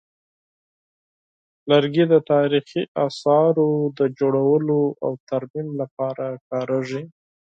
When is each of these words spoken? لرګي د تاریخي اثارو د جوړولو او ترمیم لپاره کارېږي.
لرګي 1.69 2.05
د 2.13 2.15
تاریخي 2.31 2.81
اثارو 3.05 3.71
د 3.97 3.99
جوړولو 4.19 4.81
او 5.05 5.11
ترمیم 5.29 5.69
لپاره 5.81 6.25
کارېږي. 6.49 7.01